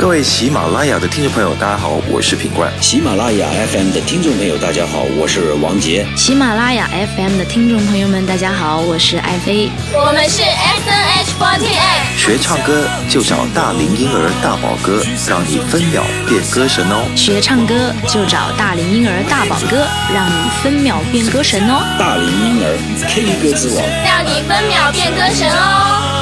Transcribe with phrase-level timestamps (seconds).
[0.00, 2.72] 各位喜马拉雅的听众朋友，大家好，我是品冠。
[2.80, 6.06] 喜马拉雅 FM 的听众朋友，大家好，我是王杰。
[6.16, 9.70] 喜马拉雅 FM 的听众朋友们，大家好，我是爱妃。
[9.92, 12.16] 我们是 SNH48。
[12.16, 17.04] 学唱歌就找大龄婴儿大宝哥，让你分秒变歌神哦。
[17.14, 21.84] 学唱歌就找大龄婴儿大宝哥，让你分秒变歌神哦。
[21.98, 26.19] 大龄婴儿 K 歌之王，让你分秒变歌神哦。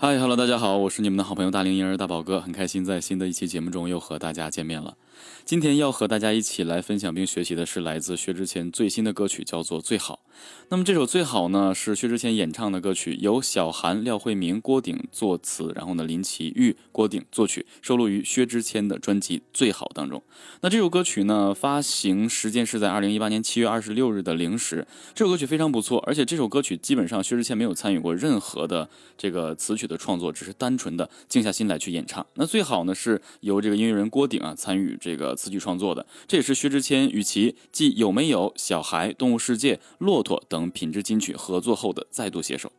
[0.00, 4.96] 嗨，Hello，大家好，我是你们的好朋友大龄婴儿大宝哥，很开心在新的一期节目中又和大家见面了。
[5.44, 10.20] 今天要和大家一起来分享并学习的是来自薛之谦最新的歌曲，叫做《最好》。
[10.68, 20.22] 那么这首《最好》呢，是薛之谦演唱的歌曲，由小韩、廖慧明、郭顶作词，然后呢林奇玉、郭顶作曲，收录于薛之谦的专辑《最好》当中。
[20.60, 24.86] 那这首歌曲呢，发行时间是在二零一八年七月二十六日的零时。
[25.12, 32.24] 这首歌曲非常不错，而且这首歌曲基本上薛之谦没有参与过任何的这个词曲的创作，只是单纯的静下心来去演唱。
[32.34, 35.34] 那最好呢，是由这个音乐人郭顶啊参与这个。
[35.38, 42.72] 词曲创作的，这也是薛之谦与其继《有没有》《小孩》《动物世界》《骆驼》等品质金曲合作后的再度携手，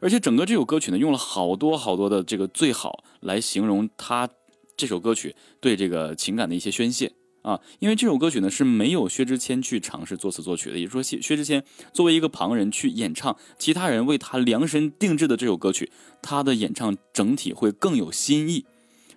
[0.00, 4.28] 而且整个这首歌曲呢，用了好多好多的这个“最好”来形容他
[4.76, 7.12] 这首歌曲对这个情感的一些宣泄
[7.42, 15.90] 啊，因为这首歌曲呢是没有薛之谦去尝试作词作曲的，也就是说，薛薛之谦作为一个旁人去演唱其他人为他量身定制的这首歌曲，
[16.22, 18.64] 他的演唱整体会更有新意，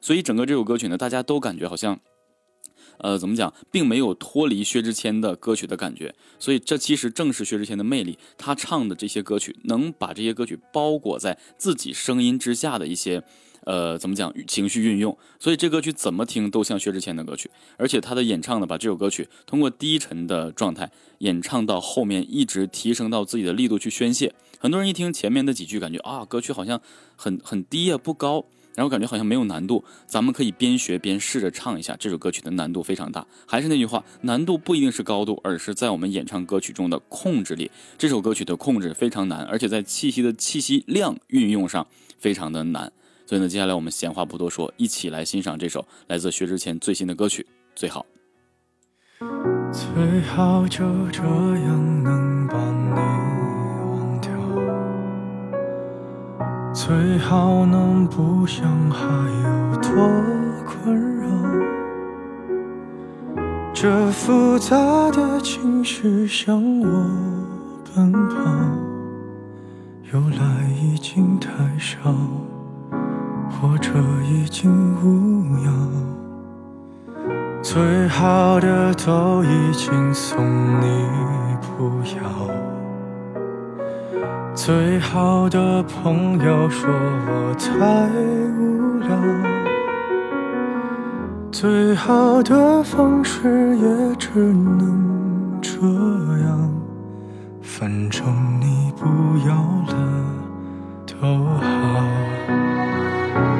[0.02, 2.00] 所以整个这首歌曲呢，大家都感觉好像。
[3.00, 8.18] 呃，怎么讲，并没有脱离薛之谦的歌曲的感觉，所以这其实正是薛之谦的魅力。
[8.38, 13.22] 他唱的这些歌曲，能把这些歌曲包裹在自己声音之下的一些，
[13.66, 15.18] 呃，怎么讲，情绪运用。
[15.40, 24.34] 所以这歌曲怎么听都像薛之谦的歌曲，而且他的演唱呢，把这首歌曲通过低沉的状态演唱到后面，一直提升到自己的力度去宣泄。
[24.58, 26.81] 很多人一听前面的几句，感觉啊，歌曲好像
[27.16, 28.46] 很很低啊，不高。
[28.75, 31.96] 然后感觉好像没有难度，咱们可以边学边试着唱一下。
[31.98, 37.72] 这首歌曲的难度非常大，还是那句话，难度不一定是高度，而是在我们演唱歌曲中的控制力。
[37.98, 41.88] 这首歌曲的控制非常难，而且在气息的气息量运用上
[42.20, 42.92] 非常的难。
[43.25, 47.41] 所以呢，接下来我们闲话不多说，一起来欣赏这首来自薛之谦最新的歌曲
[47.75, 48.06] 《最好》。
[49.72, 52.91] 最好就这样能把你
[53.90, 54.30] 忘掉。
[56.74, 59.06] 最好能不想还
[59.44, 59.90] 有多
[60.66, 61.25] 困扰，
[63.74, 64.75] 这复杂
[65.12, 66.88] 的情绪向我
[67.96, 68.36] 奔跑，
[70.13, 71.50] 由来已经太
[71.80, 72.13] 少，
[73.62, 73.90] 或者
[74.24, 74.72] 已经
[75.02, 75.72] 无恙，
[77.64, 80.46] 最好的都已经送
[80.82, 81.08] 你，
[81.62, 82.24] 不要。
[84.54, 88.08] 最好的朋友说我太
[88.58, 89.10] 无聊，
[91.52, 95.80] 最好的方式也只能这
[96.46, 96.70] 样，
[97.62, 98.26] 反正
[98.60, 99.06] 你不
[99.48, 99.56] 要
[99.88, 99.96] 了
[101.06, 101.62] 都好。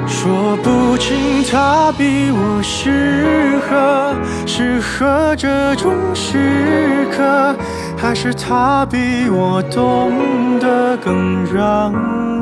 [0.06, 4.14] 说不清他比我适合，
[4.46, 7.54] 适合这种时刻。
[7.98, 11.92] 还是他比我懂得更让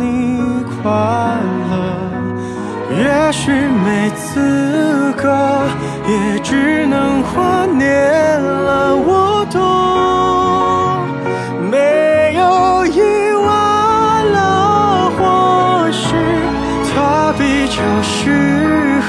[0.00, 0.38] 你
[0.82, 0.90] 快
[1.70, 1.72] 乐，
[2.98, 5.28] 也许没资格，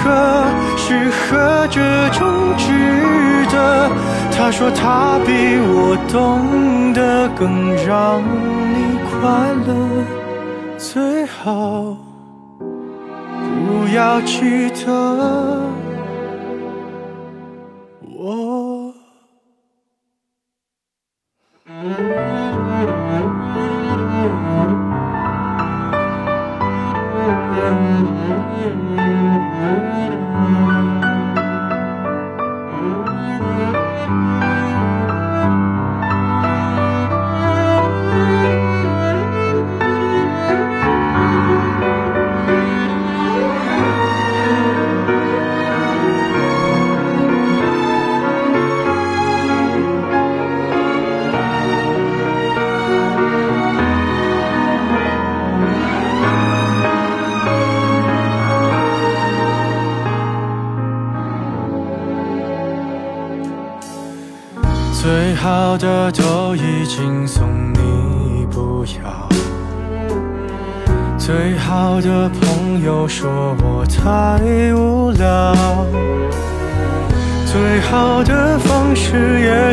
[0.05, 0.45] 适合，
[0.77, 3.89] 适合这种值得。
[4.37, 5.31] 他说他比
[5.67, 9.19] 我懂得更让你快
[9.65, 9.73] 乐，
[10.77, 11.97] 最好
[13.65, 15.59] 不要记得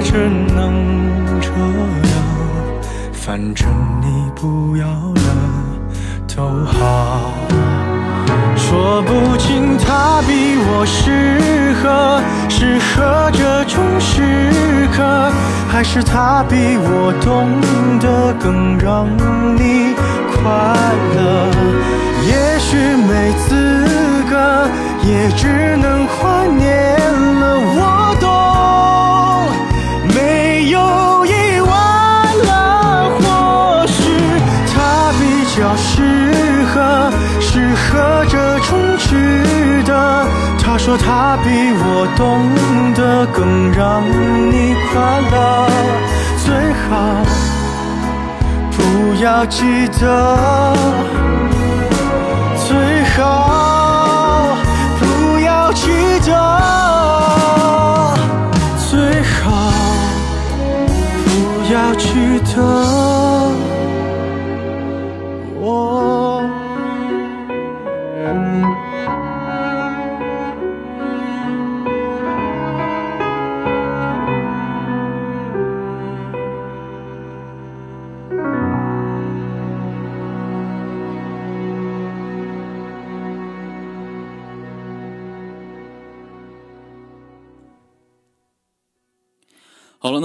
[0.04, 0.72] 只能
[1.40, 2.12] 这样。
[3.12, 3.68] 反正
[4.00, 5.20] 你不要了
[6.34, 7.32] 都好。
[8.56, 14.22] 说不清他比我适合，适合这种时
[14.96, 15.30] 刻，
[15.68, 17.60] 还是他比我懂
[18.00, 19.06] 得更让
[19.56, 19.94] 你
[20.32, 20.40] 快
[21.14, 21.50] 乐。
[22.26, 22.76] 也许
[23.06, 23.50] 没资
[24.30, 24.32] 格，
[25.04, 26.96] 也只能怀念
[27.40, 27.42] 了。
[27.76, 27.78] 我
[40.58, 41.48] 他说他比
[41.84, 42.50] 我懂
[42.94, 44.02] 得更让
[44.50, 45.34] 你快乐，
[46.44, 46.46] 最
[46.82, 46.88] 好
[48.70, 48.78] 不
[49.22, 50.74] 要记得，
[52.56, 54.56] 最好
[54.98, 55.02] 不
[55.40, 55.90] 要记
[56.24, 56.30] 得，
[58.90, 59.72] 最好
[61.24, 61.28] 不
[61.72, 62.08] 要记
[62.54, 63.01] 得。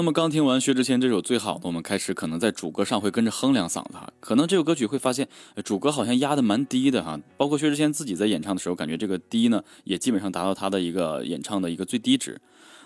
[0.07, 4.09] 么刚听完薛之谦这首《最好的》，我们开始可能在主歌上会跟着哼两嗓子哈。
[4.21, 5.27] 可能这首歌曲会发现，
[5.65, 7.19] 主歌好像压的蛮低的哈。
[7.35, 12.39] 包括薛之谦自己在演唱的时候，感觉这个低呢，也基本上达到他的一个演唱的一个最低值。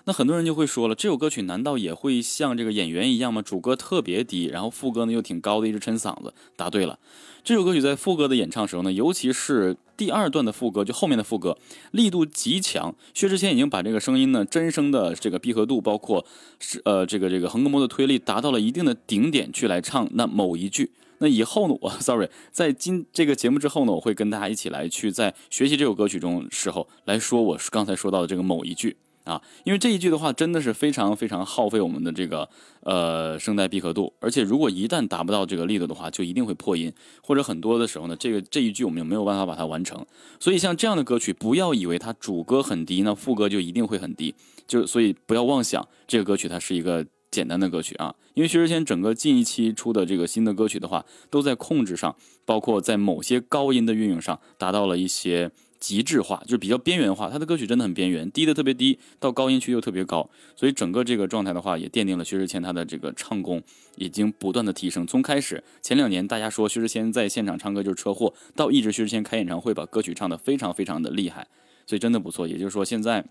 [0.05, 3.41] 那很多人就会说了，这首歌曲难道也会像这个演员一样吗？
[3.41, 6.33] 主歌特别低，然后副歌呢又挺高的，一直抻嗓子。
[6.55, 6.97] 答对了，
[7.43, 11.55] 这首歌曲在副歌的演唱时候呢，尤其是第二段的副歌，就后面的副歌，
[11.91, 12.95] 力度极强。
[13.13, 16.25] 薛之谦已经把这个声音呢，真声的这个闭合度，包括
[16.59, 20.91] 是呃这个这个横膈膜的推力，达到了一定的顶点，去来唱那某一句。
[21.19, 28.97] 那以后呢，我 sorry，在今这个节目之后呢，我会跟大家一起来去在学习这首歌曲中时候来说我刚才说到的这个某一句。
[29.23, 32.49] 啊，因为这一句的话真的是非常非常耗费我们的这个
[32.81, 36.91] 呃声带闭合度，而且如果一旦达不到这个力度的话，就一定会破音，
[37.23, 40.03] 或者很多的时候呢，这个这一句我们就没有办法把它完成。
[40.39, 44.33] 所以像这样的歌曲，不要以为它主歌很低，那副歌就一定会很低，
[44.67, 48.15] 就所以不要妄想这个歌曲它是一个简单的歌曲啊。
[48.33, 52.15] 因为薛之谦整个近一期出的这个新的歌曲的话，都在控制上，
[52.45, 55.51] 包括在某些高音的运用上，达到了一些。
[55.81, 63.61] 极致化就是比较边缘化，他的歌曲真的很边缘，低的特别低，到高音区又特别高，所以整个这个状态的话，也奠定了薛之谦他的这个唱功
[63.97, 65.05] 已经不断的提升。
[65.07, 71.47] 从开始前两年大家说薛之谦在现场唱歌就是车祸，到一直薛之谦开演唱会把歌曲唱得非常非常的厉害，
[71.87, 72.47] 所以真的不错。
[72.47, 73.25] 也就是说现在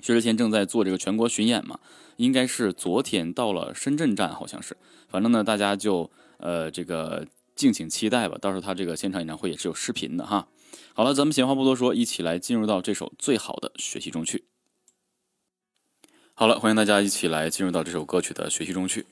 [0.00, 1.78] 薛之谦正在做这个全国巡演嘛，
[2.16, 4.76] 应该是昨天到了深圳站，好像是，
[5.08, 7.24] 反正呢大家就呃这个
[7.56, 10.46] 敬请期待吧，到时候他这个现场演唱会也是有视频的哈。
[10.92, 14.44] 好了，咱们闲话不多说，一起来进入到这首最好的学习中去。
[16.34, 19.06] 好了，欢迎大家一起来进入到这首歌曲的学习中去。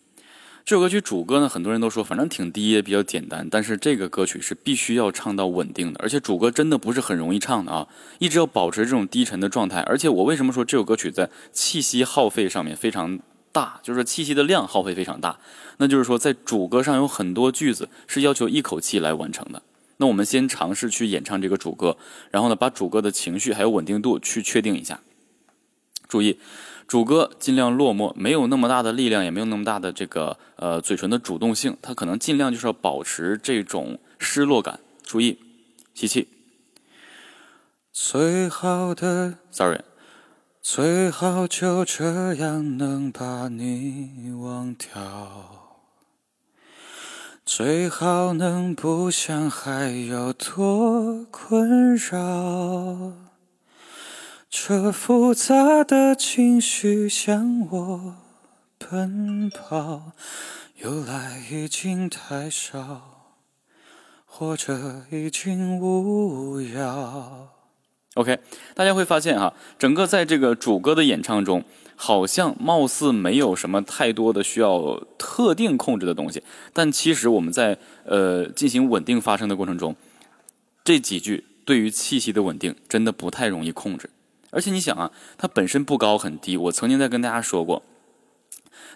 [0.66, 7.88] 这首歌曲主歌呢，很多人都说反正挺低，也比较简单，但是这个歌曲是必须要唱到稳定的，而且主歌真的不是很容易唱的啊，
[8.19, 9.80] 一直要保持这种低沉的状态。
[9.83, 13.19] 而且我为什么说这首歌曲在气息耗费上面非常
[13.54, 15.38] 大，就是说气息的量耗费非常大，
[15.78, 19.62] 那就是说在主歌上有很多句子是要求一口气来完成的。
[19.99, 21.96] 那我们先尝试去演唱这个主歌，
[22.32, 25.00] 然后呢，把主歌的情绪还有稳定度去确定一下。
[26.08, 26.40] 注意，
[26.88, 34.80] 主歌尽量落寞，没有那么大的力量，也没有那么大的这个呃嘴唇的主动性，它可能尽量就是要保持这种失落感。
[35.04, 35.38] 注意，
[35.94, 36.28] 吸气。
[37.92, 39.80] 最好的，sorry，
[40.66, 44.88] 最好就这样能把你忘掉。
[47.44, 53.12] 最好能不想还有多困扰，
[54.49, 58.16] 这复杂的情绪向我
[58.78, 60.12] 奔跑，
[60.76, 63.35] 由来已经太少，
[64.25, 67.50] 或者已经无聊。
[68.14, 68.38] OK，
[68.75, 71.64] 大家会发现哈，整个在这个主歌的演唱中。
[71.97, 76.42] 好像貌似没有什么太多的需要特定控制的东西，
[76.73, 79.94] 但其实我们在呃进行稳定发声的过程中，
[80.83, 84.11] 这几句对于气息的稳定真的不太容易控制。
[84.50, 87.85] 而且你想啊，它本身不高很低，我曾经在跟大家说过，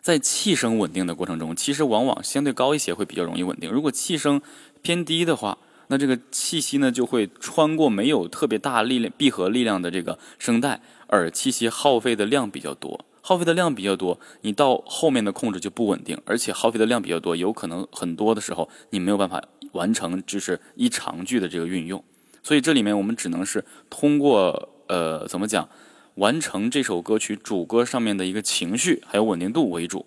[0.03, 3.71] 在气声稳定的过程中，其实往往相对高一些会比较容易稳定。
[3.71, 4.43] 如果气声
[4.83, 5.59] 偏低的话，
[5.89, 19.43] 那这个气息呢就会穿过没有特别大力量闭合力量的这个声带，而气息耗费的量比较多，耗费的量比较多，你到后面的控制就不稳定，而且耗费的量比较多，有可能很多的时候你没有办法
[19.73, 22.03] 完成就是一长句的这个运用。
[22.43, 25.69] 所以这里面我们只能是通过呃怎么讲，
[26.17, 30.07] 完成这首歌曲主歌上面的一个情绪还有稳定度为主。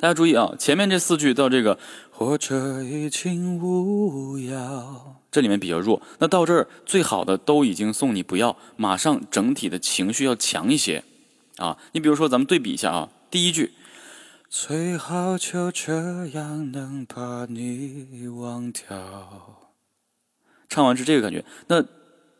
[0.00, 1.76] 大家注意啊，前面这四句到这个
[2.12, 6.00] 或者已经无恙，这里面比较弱。
[6.20, 11.02] 那到这儿最好的都已经送你不要，马上整体的情绪要强一些
[11.56, 11.76] 啊。
[11.90, 13.72] 你比如说咱们对比一下啊，第一句
[14.48, 15.92] 最好就这
[16.28, 19.68] 样能把你忘掉，
[20.68, 21.44] 唱完是这个感觉。
[21.66, 21.84] 那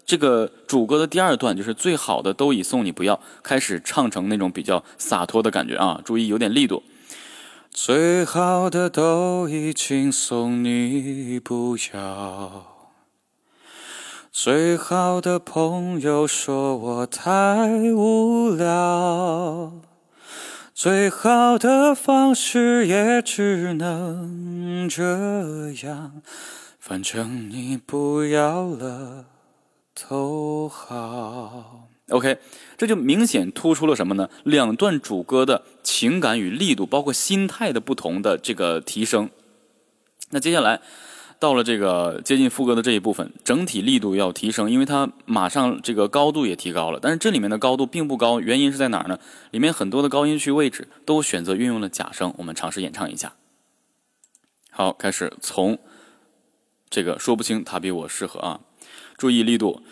[0.06, 6.00] 这个主歌的第二段就是最好的都已送你不要，开始唱成那种比较洒脱的感觉啊。
[6.04, 6.84] 注意有点力度。
[7.80, 12.90] 最好的都已经送你不要，
[14.32, 19.73] 最好的朋友说我太无聊，
[20.75, 26.20] 最好的方式也只能这样，
[26.80, 29.26] 反正你不要了
[29.94, 31.88] 都好。
[32.10, 32.38] OK，
[32.78, 34.30] 这就明显突出了什么呢？
[34.44, 39.28] 两段主歌的情感与力度，包括心态的不同的这个提升。
[40.30, 40.80] 那接下来
[41.38, 46.98] 到了这个接近副歌的这一部分，整体力度要提升，因为它马上这个高度也提高了。
[47.00, 49.18] 但是这里面的高度并不高，原因是在哪儿呢？
[49.50, 53.34] 里面很多的高音区位置都选择运用了假声，我们尝试演唱一下。
[54.70, 55.78] 好，开始从
[56.88, 58.60] 这个说不清他比我适合啊，
[59.18, 59.82] 注意力度。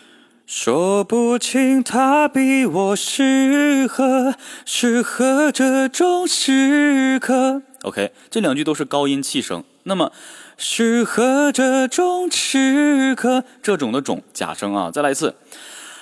[0.47, 4.35] 说不清他比我适合，
[4.65, 7.61] 适合这种时刻。
[7.81, 9.65] OK，这两句都是高音气声。
[9.83, 10.13] 那么，
[10.55, 15.35] 适合这种时刻，这种的种假声啊，再来一次。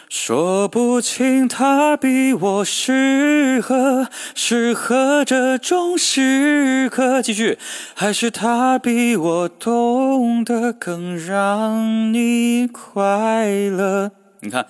[0.10, 7.20] 说不清他比我适合，适合这种时刻。
[7.20, 7.58] 继续，
[7.96, 14.12] 还是他比我懂得更让你快乐。
[14.42, 14.68] 你看，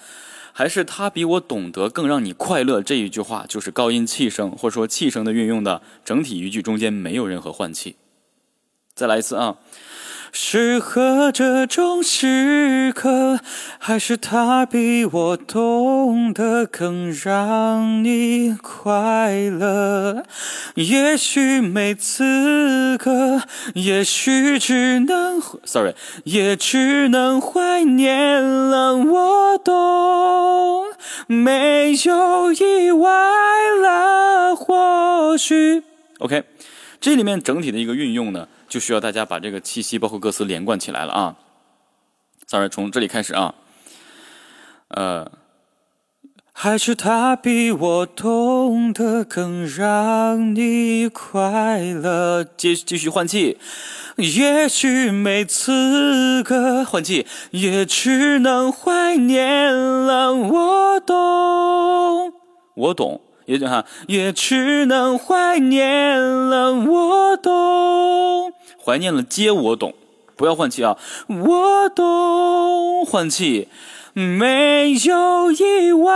[0.53, 7.95] 还是他比我懂得更让你快乐这一句话，就是高音气声或者说气声的运用的整体语句中间没有任何换气。
[8.93, 9.57] 再来一次啊。
[10.37, 13.39] 适合这种时刻，
[13.79, 20.25] 还是他比我懂得更让你快乐？
[20.75, 23.43] 也许没资格，
[23.75, 25.93] 也许只能，sorry，
[26.25, 28.97] 也只能怀念了。
[28.97, 30.83] 我懂，
[31.27, 33.09] 没有意外
[33.81, 35.83] 了，或许。
[36.19, 36.43] OK，
[36.99, 38.49] 这里面整体的一个运用呢？
[38.75, 41.37] 就需要大家把这个气息包括歌词连贯起来了啊
[42.45, 43.55] ！sorry，从这里开始啊，
[44.89, 45.31] 呃，
[46.51, 52.43] 还是他比我懂得更让你快乐。
[52.43, 53.57] 继续继续换气，
[54.17, 60.33] 也许没资格换气，也只能怀念了。
[60.33, 62.33] 我懂，
[62.75, 63.21] 我懂。
[63.45, 66.73] 也就哈，也只能怀念了。
[66.73, 69.93] 我懂，怀念了，接我懂，
[70.35, 70.97] 不要换气啊！
[71.27, 73.69] 我懂，换气，
[74.13, 76.13] 没有意外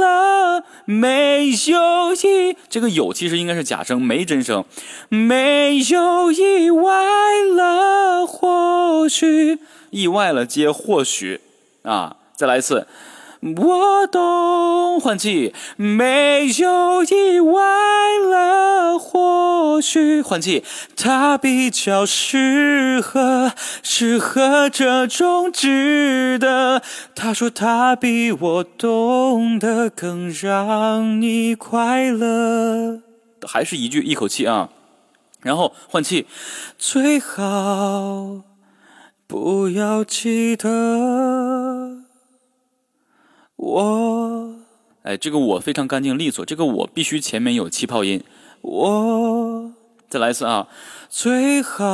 [0.00, 4.64] 了，没有意，这个有其实应该是假声，没真声，
[5.08, 7.04] 没有意外
[7.56, 9.58] 了，或许
[9.90, 11.40] 意外了，接或许
[11.82, 12.86] 啊，再来一次。
[13.42, 17.60] 我懂，换气，没有意外
[18.30, 20.62] 了，或许换气，
[20.96, 26.82] 他比较适合，适合这种值得。
[27.16, 33.00] 他说他比我懂得更让你快乐，
[33.44, 34.68] 还是一句一口气啊，
[35.40, 36.28] 然后换气，
[36.78, 38.42] 最好
[39.26, 41.81] 不要记得。
[43.62, 44.56] 我，
[45.04, 48.24] 哎，这个我非常干净利索，这个我必须前面有气泡音。
[48.60, 49.72] 我，
[50.08, 50.66] 再来一次啊，
[51.08, 51.84] 最好，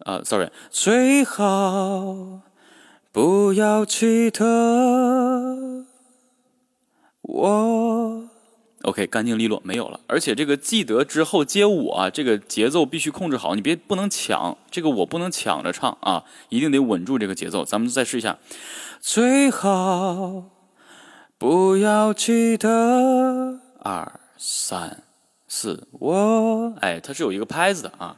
[0.00, 2.40] 啊，sorry，最好
[3.12, 5.86] 不要记得
[7.22, 8.28] 我。
[8.82, 10.00] OK，干净利落，没有了。
[10.08, 17.64] 而且这个记得之后接我啊，这个节奏必须控制好，你别不能抢，这个我不能抢着唱啊，一定得稳住这个节奏。
[17.64, 18.38] 咱们再试一下。
[19.00, 20.50] 最好
[21.38, 25.02] 不要记得二三
[25.46, 28.16] 四，我哎，它是有一个拍子的啊。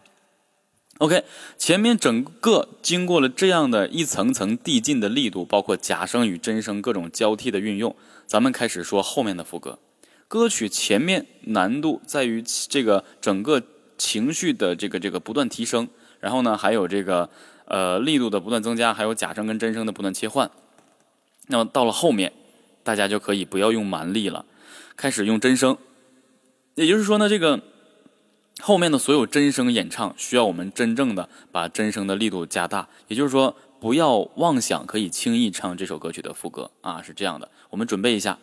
[0.98, 1.24] OK，
[1.56, 7.94] 前面整个经过了这样的一层层递进的力度，包括假声与真声各种交替的运用，
[8.26, 9.78] 咱们开始说后面的副歌。
[10.26, 13.62] 歌曲前面难度在于这个整个
[13.96, 15.88] 情绪的这个这个不断提升，
[16.20, 17.30] 然后呢还有这个
[17.66, 20.50] 呃力度的不断增加，还有假声跟真声的不断切换。
[21.48, 22.32] 那么到了后面。
[22.84, 24.46] 大家就可以不要用蛮力了，
[24.96, 25.76] 开始用真声。
[26.74, 27.60] 也就是说呢，这个
[28.62, 32.88] 后面的所有真声演唱需要我们真正的把真声的力度加大。
[33.08, 37.50] 也就是说，不要妄想可以轻易唱这首歌曲的副歌啊，是这样的。
[37.68, 38.38] 我们准备一下。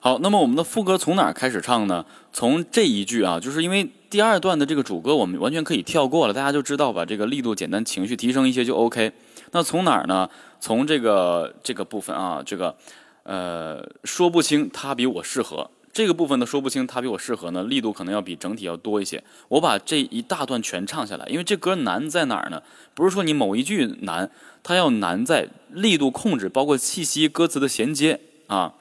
[0.00, 2.04] 好，那么我们的副歌从哪儿开始唱呢？
[2.32, 9.12] 从这一句啊，就是因为第二段的这个主歌我们完全可以跳过了，大家就知道把这个力度简单，情绪提升一些就 OK。
[9.52, 10.28] 那从哪儿呢？
[10.60, 12.76] 从这个这个部分啊，这个
[13.22, 19.24] 呃说不清他比我适合这个部分的说不清他比我适合呢，力度可能要比整体要多一些。
[19.48, 22.62] 我把这一大段全唱下来，因为这歌难在哪儿呢？
[22.94, 24.30] 不是说你某一句难，
[24.62, 28.74] 它要难在力度控制，包括气息、歌词的衔接啊。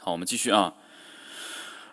[0.00, 0.74] 好，我们继续啊。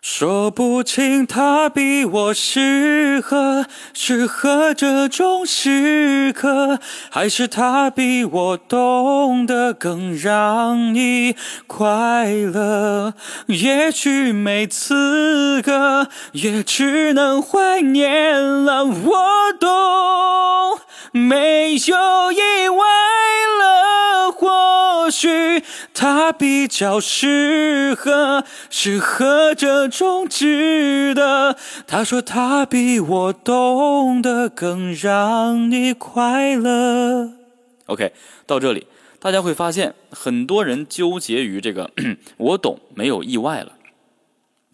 [0.07, 11.35] 说不清他比我适合，适合这种时刻，还是他比我懂得更让你
[11.65, 13.15] 快乐。
[13.47, 18.85] 也许没资格，也只能怀念了。
[18.85, 20.79] 我懂，
[21.11, 22.85] 没有意外
[23.59, 25.63] 了，或许
[25.95, 29.94] 他比较适合，适合这种。
[29.95, 31.57] 中值得。
[31.87, 37.31] 他说他比我懂得更让你快乐。
[37.85, 38.11] OK，
[38.45, 38.87] 到这里，
[39.19, 41.91] 大家会发现很多人纠结于这个
[42.35, 43.71] “我懂”没有意外了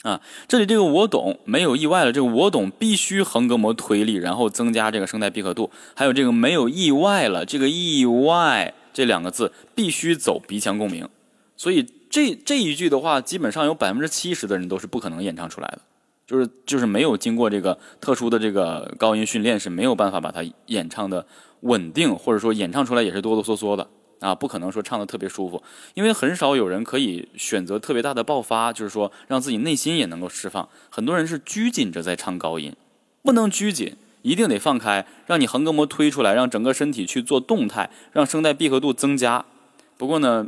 [0.02, 0.22] 啊。
[0.48, 11.08] 这里这个“我懂”没有意外了，这个“我懂”必须横膈膜推力，然后增加这个声带闭合度，还有这个没有意外了，这个“意外”这两个字必须走鼻腔共鸣，
[11.56, 11.86] 所以。
[12.12, 15.80] 这这一句的话，基本上有百分之七十的人都是不可能演唱出来的，
[16.28, 21.26] 就是就是没有经过这个特殊的这个高音训练，是没有办法把它演唱的
[21.62, 23.88] 稳定，或者说演唱出来也是哆哆嗦嗦的
[24.20, 30.68] 啊，不可能说唱的特别舒服，因为很少有人可以选择特别大的爆发，就是说让自己内心也能够释放。
[30.90, 32.76] 很多人是拘谨着在唱高音，
[33.24, 39.46] 不能拘谨，一定得放开，让你横膈膜推出来，让整个身体去做动态，让声带闭合度增加。
[39.98, 40.48] 不过呢。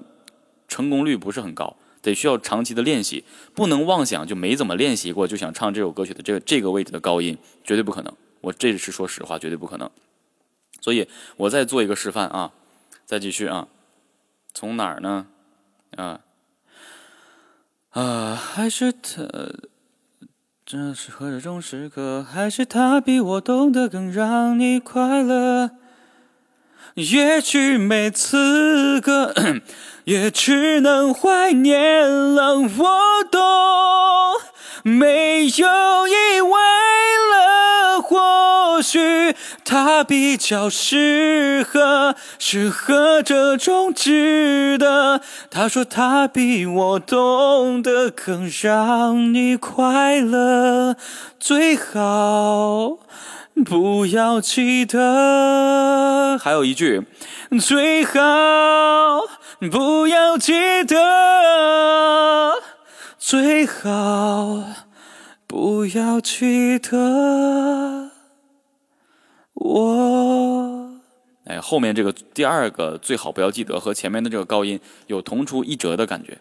[0.73, 8.12] 成功率不是很高，得需要长期的练习，不能妄想就没怎么练习过就想唱这首歌曲的这个这个位置的高音，绝对不可能。
[8.41, 9.88] 我这是说实话，绝对不可能。
[10.81, 11.07] 所以
[11.38, 12.53] 我再做一个示范啊，
[13.05, 13.67] 再继续啊，
[14.51, 15.27] 从哪儿呢？
[15.95, 16.21] 啊
[17.91, 19.29] 啊，还是他，
[20.65, 25.69] 这是何种时刻，还是他比我懂得更让你快乐。
[26.95, 29.33] 也许没资格，
[30.05, 32.59] 也只能怀念了。
[32.59, 33.41] 我懂，
[34.83, 36.59] 没有意外
[37.31, 38.01] 了。
[38.01, 45.21] 或许他比较适合，适合这种值得。
[45.49, 50.97] 他说他比我懂得更让你快乐，
[51.39, 52.97] 最好。
[53.63, 57.03] 不要记得，还有一句，
[57.61, 58.13] 最好
[59.69, 62.56] 不要记得，
[63.17, 64.62] 最好
[65.47, 68.12] 不要记得
[69.54, 70.99] 我。
[71.45, 76.39] 哎，后面这个第二个最好不要记得和前面的这个高音有同出一辙的感觉。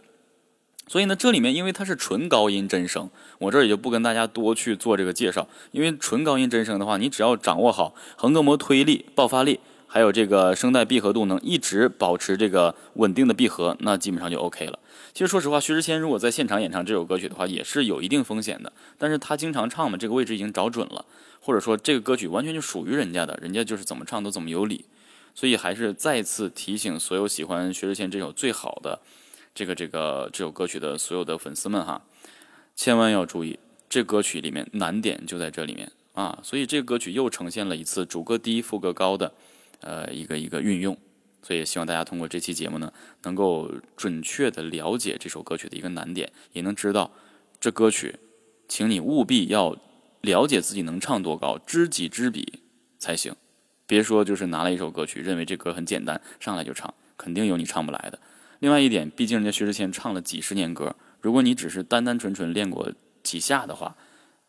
[0.88, 3.08] 所以呢，这里面因为它是纯高音真声，
[3.38, 5.46] 我这儿也就不跟大家多去做这个介绍。
[5.70, 9.60] 因为纯高音真声的话，你只要掌握好横膈膜推力、爆发力，
[9.92, 14.78] 还有这个声带闭合度，能一直保持这个稳定的闭合，那基本上就 OK 了。
[15.12, 18.72] 其实说实话，薛之谦如果在现场演唱这首歌曲的话，也是有一定风险的。
[18.96, 21.04] 但是他经常唱嘛，这个位置已经找准了，
[21.42, 24.86] 或者说这个歌曲完全就属于人家的，人家就是怎么唱都怎么有理。
[25.34, 28.98] 所以还是再次提醒所有喜欢薛之谦这首最好的。
[29.54, 32.00] 这个这个这首歌曲的所有的粉丝们哈，
[32.74, 33.58] 千万要注意，
[33.90, 39.34] 这歌曲里面难点就在这里面啊，所以这个歌曲又呈现了一次主歌低副歌高的
[39.82, 40.96] 呃一个一个运用，
[41.42, 42.92] 所以也希望大家通过这期节目呢，
[43.22, 47.12] 能够准确的了解这首歌曲的一个难点，也能知道
[47.60, 48.16] 这歌曲，
[48.66, 49.76] 请你务必要
[50.20, 52.60] 了解自己能唱多高，知己知彼
[52.98, 53.34] 才行，
[53.86, 58.18] 别说就是拿了一首歌曲，认为这歌很简单，上来就唱，肯定有你唱不来的。
[58.60, 62.92] 另外一点，毕竟人家薛之谦唱了几十年歌，如果你只是单单纯纯练过
[63.24, 63.96] 几下的话，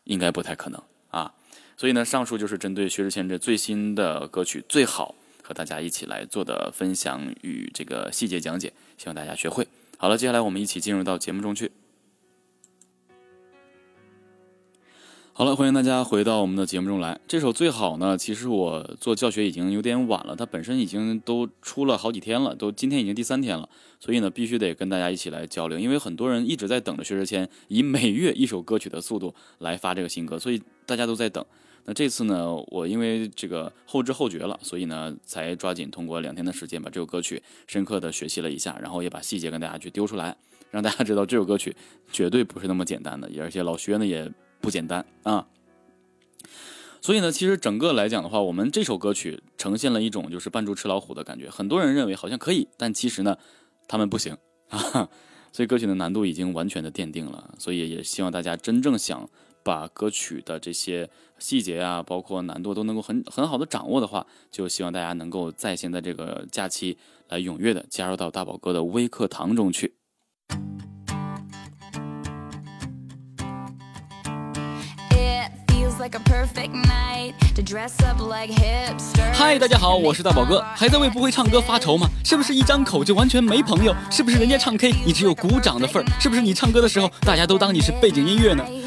[0.04, 1.34] 应该不太可能啊。
[1.76, 9.68] 所以呢，上述就是针对薛之谦这最新的歌曲《最好》和大家一起来做的分享与这个细节讲解，希望大家学会。
[9.98, 11.70] 好了，接下来我们一起进入到节目中去。
[15.34, 17.20] 好了，欢迎大家回到我们的节目中来。
[17.28, 23.68] 这首《最好》呢，其实我做教学已经有点晚了，它本身已经都出了好几天了，都今天已经第三天了，
[24.00, 25.78] 所以呢，必须得跟大家一起来交流。
[25.78, 31.44] 因为很多人一直在等着薛之谦以每月一首歌曲的速度来发这个新歌，所以大家都在等。
[31.84, 40.36] 那这次呢，我因为这个后知后觉了，所以呢，才抓紧通过两天的时间把这首歌曲深刻的学习了一下，然后也把细节跟大家去丢出来，
[40.70, 41.76] 让大家知道这首歌曲
[42.10, 44.32] 绝对不是那么简单的，而且老薛呢也。
[44.60, 45.46] 不简单啊！
[47.02, 51.50] 所以呢，其实整个来讲的话，我们这首歌曲呈现了一种就是扮猪吃老虎的感觉。
[51.50, 53.36] 很多人认为好像可以，但其实呢，
[53.86, 54.34] 他们不行
[54.70, 55.06] 啊。
[55.52, 57.54] 所以歌曲的难度已经完全的奠定了。
[57.58, 59.28] 所以也希望大家真正想
[59.64, 66.98] 把歌曲的这些细节啊，包括难度都能够很很好的掌握的话，就希望大家能够在现在这个假期
[67.30, 69.94] 来踊跃的加入到大宝哥的微课堂中去。
[79.32, 82.06] 嗨，大家好，我是大宝哥，还在为不会唱歌发愁吗？
[82.22, 83.94] 是不是一张口就完全没朋友？
[84.10, 86.20] 是不是人家唱 K 你只有鼓掌的份儿？
[86.20, 88.62] 是不是你唱歌的时候大家都当你是背景音乐呢？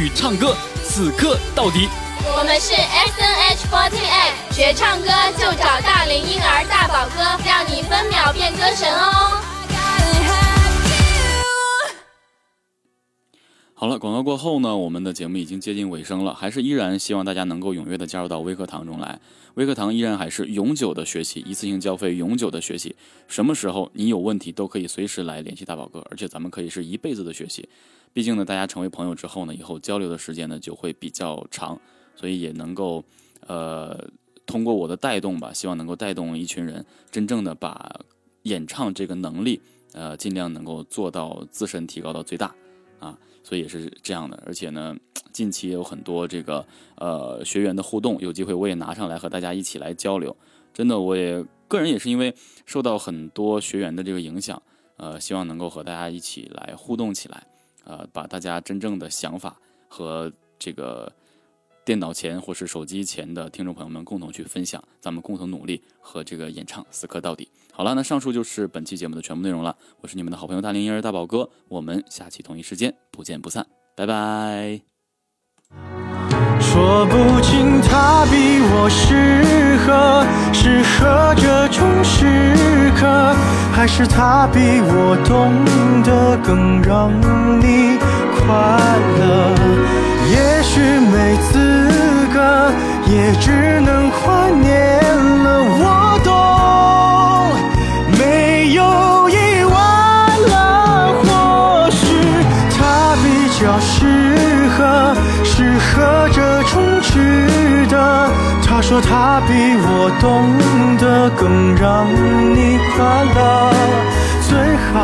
[0.00, 1.86] 与唱歌死磕到底。
[2.24, 5.08] 我们是 S N H forty eight，学唱歌
[5.38, 9.42] 就找大龄婴儿大宝哥，让你分秒变歌神哦。
[13.80, 19.18] 好了，广告过后呢，我们的节目已经接近尾声了，还是依然希望大家能够踊跃的加入到微课堂中来。
[19.54, 22.94] 微课堂依然还是永久的学习，一次性交费，永久的学习。
[23.26, 27.66] 什么时候你有问题都可以随时来联系大宝哥，而且咱们可以是一辈子的学习。
[28.12, 31.80] 毕竟呢，大家成为朋友之后呢，以后交流的时间呢就会比较长，
[32.14, 33.02] 所以也能够
[33.46, 33.98] 呃
[34.44, 37.98] 通过我的带动吧，希望能够带动一群人，真正的把
[38.42, 39.58] 演唱这个能力
[39.94, 42.54] 呃尽量能够做到自身提高到最大
[42.98, 43.16] 啊。
[43.50, 44.96] 所以也是这样的，而且呢，
[45.32, 50.36] 近期也有很多这个呃学员的互动，有机会我也拿上来和大家一起来交流。
[50.72, 52.32] 真的，我也个人也是因为
[52.64, 54.62] 受到很多学员的这个影响，
[54.98, 57.44] 呃，希望能够和大家一起来互动起来，
[57.82, 59.56] 呃，把大家真正的想法
[59.88, 61.12] 和这个
[61.84, 67.48] 电脑前或是手机前的听众朋友们共同去分享，咱们共同努力和这个演唱死磕到底。
[67.72, 69.74] 好了，那上述就是本期节目的全部内容了。
[70.00, 73.66] 我是你们的好朋友大龄婴儿大宝哥，我们下期同一时间不见不散，
[73.96, 74.80] 拜拜。
[76.60, 83.34] 说不清他比我适合，适合这种时刻，
[83.72, 85.50] 还是他比我懂
[86.04, 87.10] 得更让
[87.60, 87.98] 你
[88.36, 88.44] 快
[89.18, 89.99] 乐。
[90.70, 91.58] 也许没资
[92.32, 92.38] 格，
[93.08, 94.70] 也只能怀念
[95.42, 95.48] 了。
[95.80, 95.84] 我
[96.22, 96.30] 懂。
[98.16, 98.22] 没
[98.74, 98.80] 有
[99.28, 99.74] 意外
[100.46, 100.54] 了，
[101.24, 101.98] 或许
[102.78, 103.26] 他比
[103.58, 103.90] 较适
[104.78, 104.78] 合，
[105.42, 108.30] 适合这种值得。
[108.64, 110.56] 他说他比我懂
[110.98, 112.06] 得更让
[112.54, 113.74] 你快乐，
[114.48, 114.54] 最
[114.92, 114.94] 好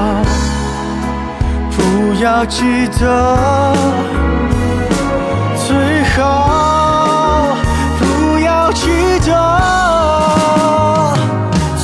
[1.73, 1.77] 不
[2.23, 4.36] 要记得。
[6.19, 7.57] 好
[7.99, 8.89] 不要记
[9.27, 9.29] 得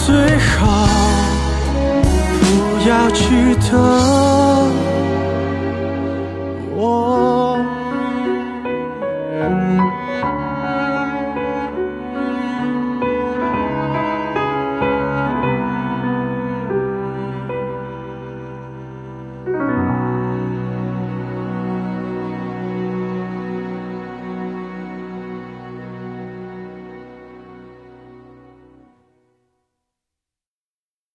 [0.07, 0.88] 最好
[2.40, 4.21] 不要记得